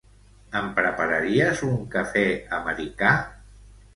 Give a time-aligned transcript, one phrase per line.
[0.59, 2.23] Em prepararies un cafè
[2.61, 3.15] americà?